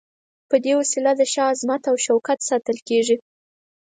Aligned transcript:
په 0.49 0.55
دې 0.63 0.73
وسیله 0.79 1.11
د 1.17 1.21
شاه 1.33 1.51
عظمت 1.53 1.81
او 1.91 1.95
شوکت 2.05 2.39
ساتل 2.49 2.77
کیږي. 2.87 3.15